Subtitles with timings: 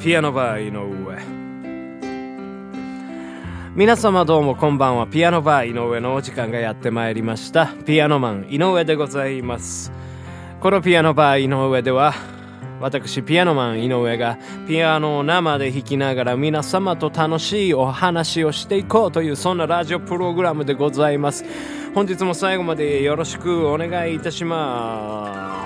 [0.00, 1.36] ピアノバー井上。
[3.74, 5.06] 皆様どうもこんばんは。
[5.06, 7.66] ピアノバー井上のお時間がやってまいりました。
[7.66, 9.90] ピアノマン井上でございます。
[10.60, 12.14] このピアノバー井上では
[12.80, 14.38] 私ピアノマン井上が
[14.68, 21.44] ピアノを生で弾きながら皆様と楽しいお話をしていこうというそんなラジオプログラムでございます。
[21.94, 25.65] 本日も最後までよろしくお願いいたします。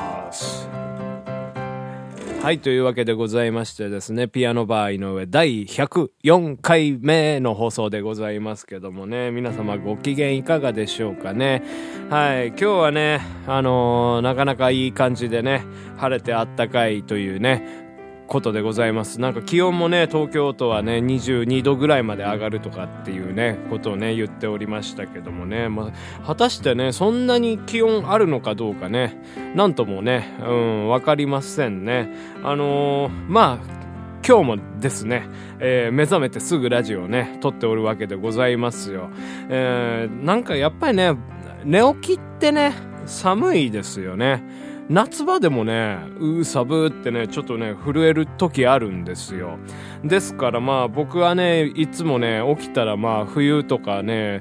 [2.43, 11.63] はい、というわけでございましてですね、ピアノバー井上第104回目の放送でございますけどもね、皆様ご機嫌いかがでしょうかね。
[12.09, 15.67] はい、今日はね、あのー、なかなかいい感じでね、
[15.99, 17.90] 晴れてあったかいというね、
[18.31, 19.21] ことでございます。
[19.21, 25.91] なんか気温もね東京都はね22度ぐらいまで上がるとかっていうねことをね言っておりましたけどもね、ま
[26.23, 29.21] あ、果たしてねそんなに気温あるのかどうかね
[29.57, 32.09] なんともねうん分かりませんね。
[32.45, 33.81] あのー、まあ
[34.25, 35.29] 今日もですね、
[35.59, 39.11] えー、目覚めてすぐラジオをね撮っておるわけでございますよ、
[39.49, 41.17] えー、なんかやっぱりね
[41.65, 42.75] 寝起きってね
[43.07, 44.70] 寒いですよね。
[44.91, 49.57] 夏場でもね、うーサブってね、ちょっとね、震える時あるんですよ。
[50.03, 54.41] ですからまあ僕はね、いつもね、起きたらまあ冬とかね、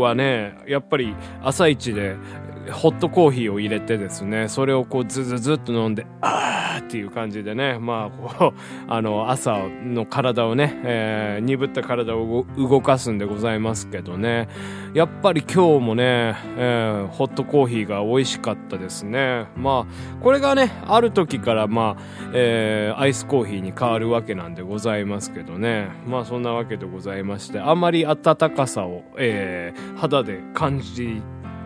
[0.00, 2.16] はね、やっぱり朝一で
[2.72, 8.54] ホットコーヒーを入れてですね、それをこうズズズっと飲んで、あーっていう感じでね、まあこう、
[8.88, 14.48] あの朝の体をね、えー、鈍った体を動かすんでございますけどね、
[14.94, 19.46] やっぱり今日もね、えー、ホットコーヒーが美味しかったですね。
[19.56, 25.88] まあ、これがね、ある時からまあ、えー、アイスコーヒーに変わるわけなんでございますけどね。
[26.06, 31.22] まあそんなわけでございまして、あまり暖かさを、えー、肌で感じ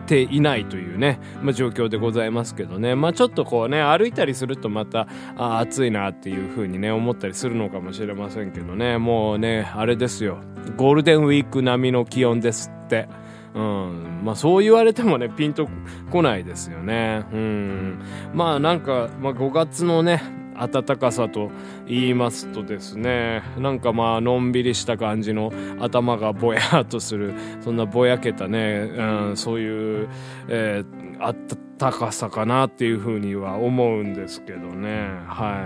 [0.09, 5.07] ていないというね、まあ、状況でございますけどね、まあ、ちょっとこうね歩いたりするとまた
[5.37, 8.97] あ暑いなっていう風にね思ったりするのかもしれませんけどね。
[8.97, 10.39] もうねあれですよ。
[10.77, 13.07] ゴールデンウィーク並みの気温ですって。
[13.53, 15.67] うん、まあそう言われてもねピンと
[16.11, 17.25] こないですよね。
[17.31, 18.01] うん、
[18.33, 20.21] まあなんか、まあ、5月のね
[20.67, 21.51] 暖かさと
[21.87, 30.09] 言いますとですねなんかまあのんびりした感じの頭がぼやっとするそんなぼやけたね、うん、そういう、
[30.47, 35.09] えー、暖かさかなっていうふうには思うんですけどね。
[35.27, 35.63] は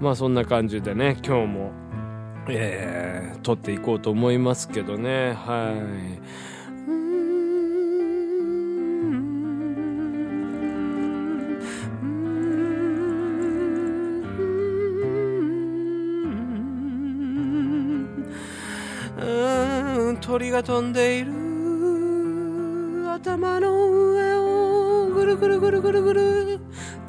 [0.00, 0.02] い。
[0.02, 1.72] まあそんな感じでね今日も
[2.48, 5.32] えー、撮っていこうと思いますけどね。
[5.32, 6.55] はい。
[20.26, 21.32] 鳥が飛んでいる。
[23.08, 26.58] 頭の上をぐるぐるぐるぐるぐる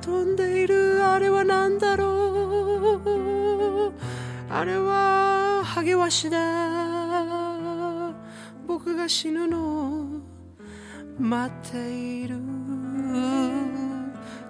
[0.01, 1.03] 飛んでいる。
[1.03, 3.91] あれは何だろう。
[4.53, 8.13] あれはハゲワシだ。
[8.67, 10.21] 僕が死ぬのを
[11.19, 11.77] 待って
[12.21, 12.37] いる。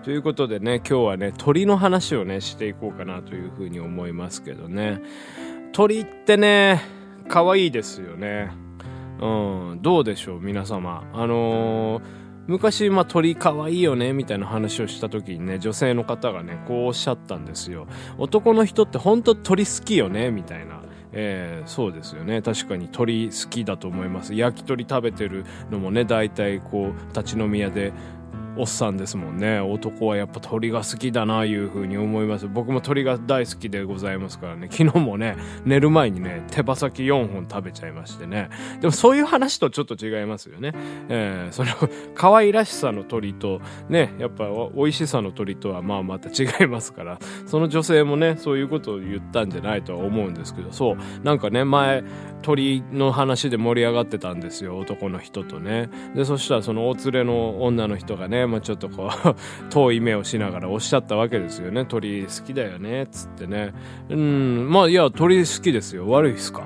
[0.03, 5.01] ということでね今日はね鳥の話をねしていこうかなというふうに思いますけどね。
[5.71, 6.96] 鳥ってね
[7.27, 8.51] 可愛いですよね。
[9.19, 11.03] うん、どうでしょう皆様。
[11.13, 12.03] あのー、
[12.47, 17.87] 昔、まあ、鳥可愛いよねみたいな話をした時にね女性の方がねこうおっしゃったんですよ。
[18.17, 20.81] 男の人って本当鳥好きよねみたいな。
[21.13, 22.41] えー、そうですよね。
[22.41, 24.33] 確かに鳥好きだと思います。
[24.35, 27.91] 焼き鳥食べてるのもね大体こう立ち飲み屋で
[28.57, 29.59] おっさんですもんね。
[29.59, 32.47] 男はやっぱ鳥が好きだないうふうに思います。
[32.47, 34.67] 僕も鳥が大好きでございますからね。
[34.71, 38.49] 昨日もね寝る前にね手羽先4本食べちゃいましてね。
[38.81, 40.73] でもそういう話とちょっと違いますよね、
[41.09, 41.69] えー、その
[42.15, 47.19] 可愛らしさの鳥とねやっぱ美味しさの鳥とはまあまた違いますから。
[47.45, 50.71] その女性もねそういうことを言ったんじゃないとは思うんですけど。
[50.71, 50.97] そう。
[51.23, 52.03] なんかね前
[52.41, 54.77] 鳥の話で盛り上がってたんですよ。
[54.77, 55.89] 男の人とね。
[56.15, 59.35] でそしたらそのお連れの女の人がね、まあ、ちょっとこう
[59.69, 61.85] 遠い目をしながらおっしゃったわけですよね。
[61.85, 63.03] 鳥好きだよね。
[63.03, 63.73] っつってね。
[64.09, 64.67] うん。
[64.69, 66.09] まあいや鳥好きですよ。
[66.09, 66.63] 悪いっすか？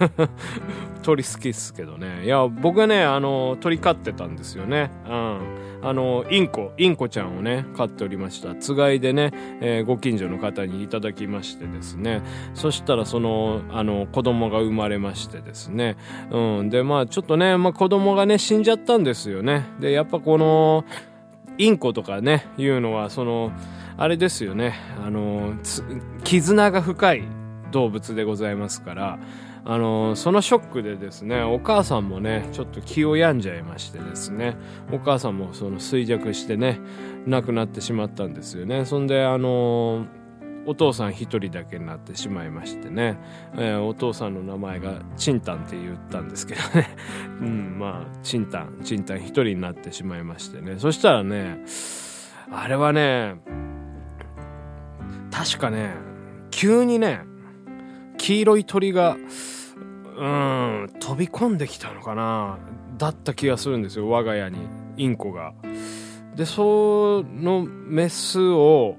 [1.02, 2.24] 鳥好きっすけどね。
[2.24, 4.90] いや僕はねあの鳥飼ってたんですよね。
[5.08, 5.38] うん。
[5.82, 8.54] あのインコインコちゃんをね飼っておりました。
[8.54, 12.22] つがいでね、えー、ご近所の方にいただきましてですね。
[12.54, 15.96] そしたらそのあの子供が生まれましてですね。
[16.30, 16.70] うん。
[16.70, 19.66] でまあちょっとね、まあ、子供がね死んじゃったんですよね。
[19.78, 20.84] でやっぱこの
[21.58, 23.52] インコとかねいうのはその
[23.96, 24.74] あれですよね。
[25.04, 25.54] あの
[26.24, 27.22] 絆が深い
[27.70, 29.18] 動物でございますから
[29.64, 34.56] あのそのショックでですねお母さんもねちょっと気を病んじゃいましてですね
[34.92, 36.80] お母さんもその衰弱してね
[37.26, 38.84] 亡くなってしまったんですよね。
[38.84, 40.06] そんであの
[40.66, 43.18] お父さん一人だけになってしまいましてね、
[43.54, 46.88] えー、お父さんの名前がチンタンって言ったんですけどね。
[47.40, 50.76] うんまあチンタンチンタン一人になってしまいましてね。
[50.78, 51.64] そしたらね
[52.50, 53.36] あれはね
[55.30, 55.94] 確かね
[56.50, 57.20] 急にね
[58.16, 59.16] 黄色い鳥が
[60.16, 62.58] うん飛び込んできたのかな
[62.96, 64.08] だった気がするんですよ。
[64.08, 64.58] 我が家に
[64.96, 65.52] インコが。
[66.36, 68.96] でそのメスを、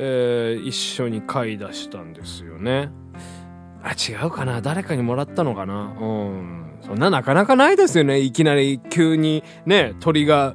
[0.00, 2.90] えー、一緒に飼い出したんですよね。
[3.82, 4.60] あ違うかな。
[4.60, 5.96] 誰かにもらったのかな。
[6.00, 6.78] うん。
[6.82, 8.20] そんななかなかないですよね。
[8.20, 10.54] いきなり急にね鳥が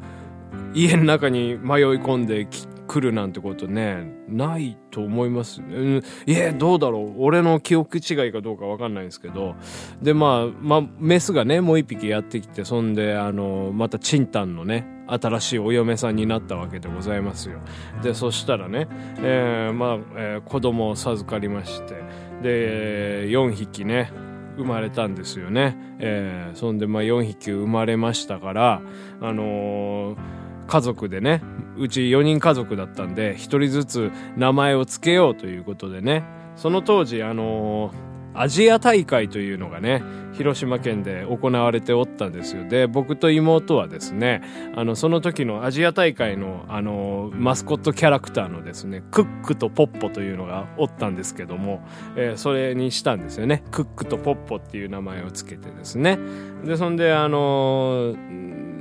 [0.74, 2.48] 家の中に迷い込んで
[2.88, 4.12] 来るなんてことね。
[4.30, 5.62] ないと思います。
[5.62, 7.16] ね、うん、いえどうだろう。
[7.18, 9.56] 俺の記憶違いかどうか分かんないんですけど。
[10.02, 17.60] でまあまあメスがねもう一匹やってきてそんであのまたチンタンのね新しいお嫁さんになったわけでございますよ。
[18.02, 18.88] でそしたらね、
[19.20, 22.04] えー、まあ、えー、子供を授かりまして
[22.42, 24.12] で4匹ね
[24.58, 28.82] 生まれたんですよね、えー、そんでまあ4匹生まれましたから
[29.22, 31.42] あのー家族でね
[31.78, 36.24] うち4人家族だったんで1人ずつ名前を付けようということでね
[36.56, 37.94] その当時あのー、
[38.34, 40.04] アジア大会というのがね
[40.34, 42.68] 広島県で行われておったんですよ。
[42.68, 44.42] で僕と妹はですね
[44.76, 51.82] あのその時のアジア大会のあのマスコットキャラクターのですねクックとポッポというのがおったんですけども、
[52.16, 53.64] えー、それにしたんですよね。
[53.72, 56.18] クックとポッポっていう名前を付けてですね。
[56.66, 58.16] でそんであの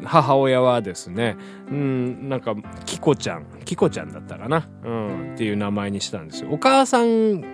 [0.05, 1.37] 母親はですね、
[1.71, 2.55] うん、なんか、
[2.87, 6.51] キコちゃん、キコちゃんだったかな、うん、っていう名前にしたんですよ。
[6.51, 7.45] お母さん、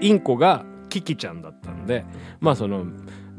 [0.00, 2.04] インコがキキちゃんだったんで、
[2.38, 2.84] まあその、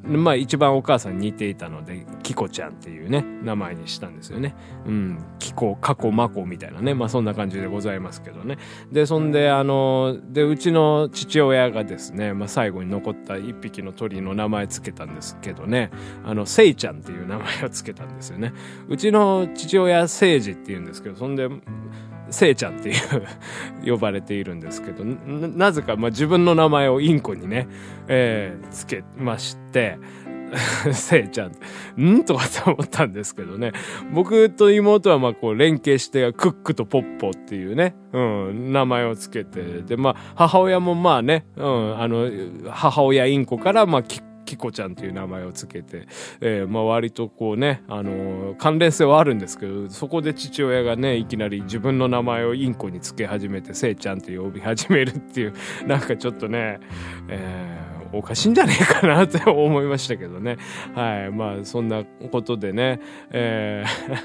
[0.03, 4.55] まあ一番お母さんに似ていたので、キコちゃんっていうね、名前にしたんですよね。
[4.87, 8.57] うん、キコ、カコ、マコみたいなね、まあそんな感じでございますけどね。
[8.91, 15.91] で、そんで、あの、で、うちの父親がですね、まあ最後に残った一匹の鳥の名前つけたんですけどね、
[16.25, 18.51] あの、セイちゃんっていう名前をつけたんですよね。
[18.89, 21.47] うちの父親、セイジって言うんですけど、そんで、
[22.33, 22.93] せいちゃんってい
[23.85, 27.67] う呼ばれているんですけどなぜか、まあ、自分の名前をインコにね、
[28.07, 29.97] えー、つけまして
[30.93, 31.49] せいちゃ
[31.97, 33.71] ん、んとかって思ったんですけどね。
[34.13, 42.29] 僕と妹はまあこう連携して、クックとポッポっていうね、うん、名前をつけて、で、まあ母親もまあね、うん、あの、
[42.69, 44.21] 母親インコからまあキ
[44.57, 46.07] コちゃんっていう名前をつけて、
[46.41, 55.53] えー、まあ割とこうね、あのー、関連性はあるんですけど、そこで父親がね、いきなり自分の名前をインコにつけ始めて、せいちゃんって呼び始めるっていう、
[55.87, 56.79] なんかちょっとね、
[57.27, 60.57] えー、おかしいんじゃねえかなって思いましたけどね。
[60.93, 61.31] はい。
[61.31, 62.99] まあ、そんなことでね、
[63.31, 64.23] えー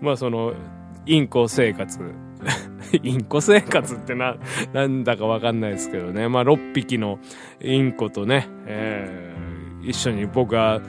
[0.00, 0.54] まあその、
[1.06, 1.98] インコ生活
[3.02, 4.36] インコ生活ってな、
[4.72, 6.28] なんだかわかんないですけどね。
[6.28, 7.18] まあ、6匹の
[7.60, 9.37] インコとね、えー、
[9.82, 10.80] 一緒に僕は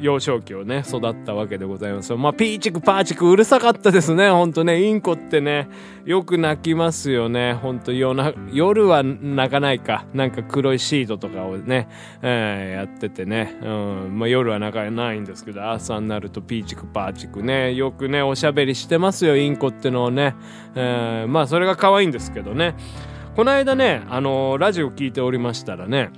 [0.00, 4.82] 幼少期をね、育ったわけでございますまあ、ピーチクパーチクうるさかったですね、ほんとね。
[4.82, 5.68] インコってね、
[6.04, 7.54] よく泣きますよね。
[7.54, 10.04] ほんと夜夜は泣かないか。
[10.12, 11.88] なんか黒いシートとかをね、
[12.20, 13.58] えー、やっててね。
[13.62, 13.68] う
[14.08, 14.18] ん。
[14.18, 20.36] まあ、夜は泣かないんですけど、朝になるとピーチクパーチクね、よくね、おしゃべりしてますよ、インコってのをね。
[20.74, 22.74] えー、まあ、それが可愛いんですけどね。
[23.34, 26.10] この間ね、あのー、ラジオ聞いておりましたらね、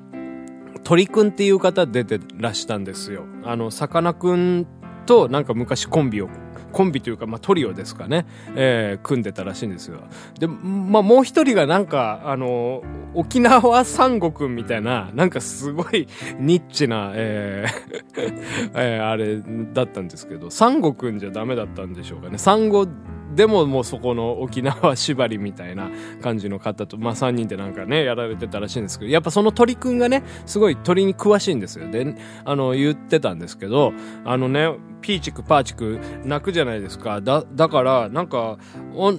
[0.89, 3.27] 鳥くんっていう方出てらしたんですよ。
[3.45, 4.67] あの、さかなクン
[5.05, 6.31] となんか昔コンビを
[6.73, 8.25] コンビというか、まあ、トリオですかね、
[8.57, 10.01] えー、組んでたらしいんですよ。
[10.39, 16.09] で、まあ、もう一人がなんか、あの、沖縄三国みたいな、なんかすごい
[16.41, 19.43] ニッチな、えー えー、あれ
[19.75, 22.39] だったんですけど、三国じゃダメだったんでしょうかね。
[22.39, 22.87] 産後
[23.39, 31.89] でももうそこの沖縄縛りみたいな感じの方と、まあ3人でなんかね、やられてたらしいんですけど、やっぱその鳥くんがね、すごい鳥に詳しいんですよ。
[31.89, 33.93] で、あの、言ってたんですけど、
[34.25, 37.21] あのね、ピーチクパーチク泣くじゃないですか。
[37.21, 38.59] だ、だから、なんか、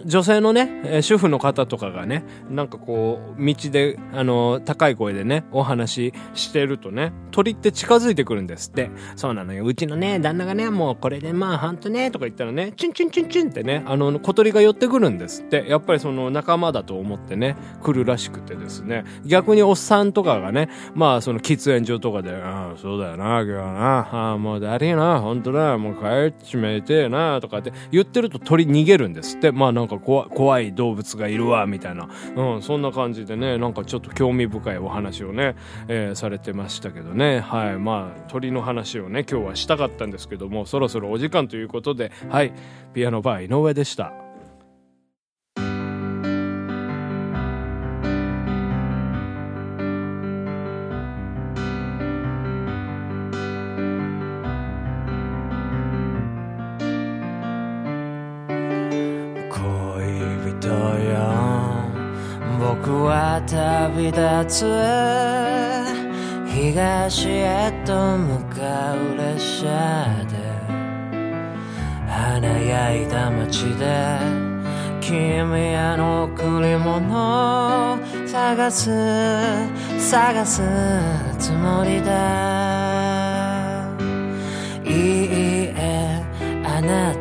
[0.06, 8.92] 女性のね、えー、主婦の方とかがね、なんかこう、道で、あの、高い声でね、お話ししてるとね、鳥って近づいてくるんですって。
[9.16, 9.66] そうなのよ。
[9.66, 15.66] うちのね、旦那がね、もうこれでまあ、ほんとね、とか言ったらね、チンチンチンチンってね、あの、小鳥が寄ってくるんですって。
[15.68, 19.04] やっぱりその仲間だと思ってね、来るらしくてですね。
[19.26, 29.52] 逆におっさんとかがね、まあ、その喫煙所とかで、ああ、そうだよな、今日はな、ああ、もうだりな、ほんとだ、もう帰っちめえてえな、とかって言ってると鳥逃げるんですって。
[29.52, 32.10] まあなんか怖い動物がいるわ、みたいな。
[32.36, 35.56] うん、そんな感じでね、なんかちょっと興味深いお話をね、
[35.88, 37.40] えー、されてましたけどね。
[37.40, 37.78] はい。
[37.78, 42.54] まあ、鳥の話をね、今日はしたかったんですけども、そろそろお時間ということで、はい。
[42.94, 43.99] ピアノバー井上でした。
[44.00, 44.14] した。
[62.60, 64.66] 僕は旅立つ。
[66.50, 70.26] 東へと向かう列車
[72.50, 74.18] で華やいだ街で
[75.02, 75.20] 君
[75.60, 78.90] への贈り物を探す
[80.00, 80.62] 探す
[81.38, 82.10] つもりだ。
[84.84, 86.24] いいえ
[86.66, 87.20] あなた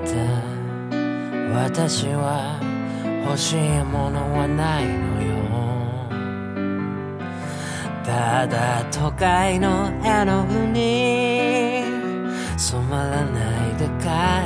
[1.55, 2.59] 私は
[3.27, 5.29] 欲しいものはないのよ。
[8.05, 11.85] ただ都会の絵の具に
[12.57, 14.38] 染まらないで帰って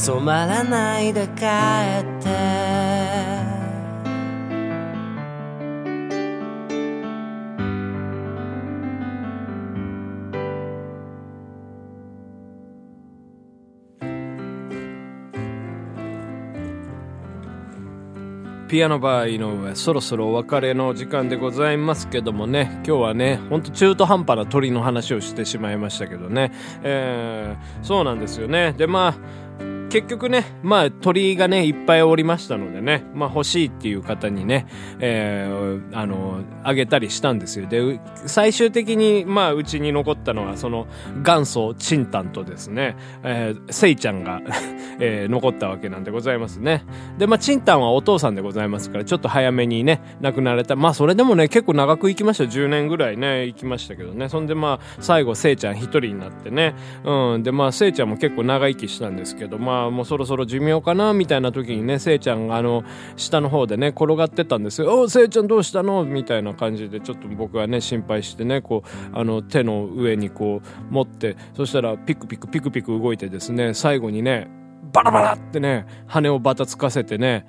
[0.00, 2.80] 染まらないで帰って。
[18.68, 22.70] ピアノバー井上そろそろお別れの時間でございますけどもね。
[22.86, 26.52] 今日はねほんと中途半端な鳥の話をしてしまいましたけどね、
[26.84, 28.72] えー、そうなんですよね。
[28.72, 29.14] でまあ
[29.90, 34.66] 結局ね、まあ鳥がね、いっぱいおりましたのでね、まあ欲しいっていう方にね、
[35.00, 37.66] えー、あの、あげたりしたんですよ。
[37.66, 40.86] で、最終的に、まあうちに残ったのは、その
[41.24, 44.40] 元祖チンタンとですね、えー、セイちゃんが
[45.02, 46.84] えー、残ったわけなんでございますね。
[47.18, 50.76] で、まあチンタンはお父さんでございますから、ちょっと早めにね、亡くなられた。
[50.76, 52.44] まあそれでもね、結構長く生きました。
[52.44, 54.28] 10年ぐらいね、生きましたけどね。
[54.28, 57.42] そんでまあ、最後、セイちゃん一人になってね、うん。
[57.42, 62.84] で、まあ、セイちゃんも結構長生きしたんですけど、まああもうそろそろ寿命かなみたいな時にねせいちゃんがあの
[63.16, 74.48] 下の方でね転がってたんですよ「おせいちゃんどうしたの?」みたいな感じでちょっと僕はね心配してねこうあの手の上にこう持ってそしたらピクピクピクピク動いてですね最後にね
[74.92, 77.46] バラバラってね羽をバタつかせてね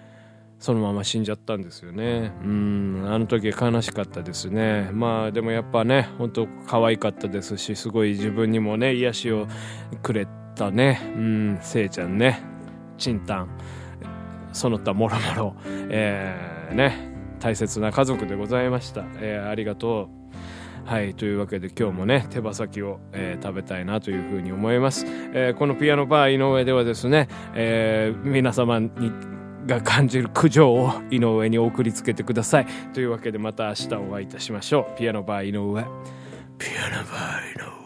[0.61, 2.31] そのまま死んじゃったんですよね。
[2.43, 4.91] うん、あの時悲しかったですね。
[4.93, 9.47] まあでもやっぱね、本当可愛かったですし、すごい自分にもね、癒しを
[10.03, 10.99] くれてたね。
[11.15, 12.41] うん、せいちゃんね。
[12.97, 13.49] チンタン、
[14.53, 15.55] その他もろもろ、
[15.89, 19.03] えー、ね、大切な家族でございました。
[19.15, 20.21] えー、ありがとう。
[20.85, 21.13] はい。
[21.13, 25.05] というわけで今日もね、手羽先を、えー、食べたいなというふうに思います。
[25.33, 28.91] えー、このピアノバー井上ではですね、えー、皆様に
[29.65, 32.65] が感じる苦情を井上に送りつけてください。
[32.93, 34.97] というわけでまた明日お会いいたしましょう。
[34.97, 35.83] ピアノバー井上。
[36.57, 37.80] ピアノバー井上。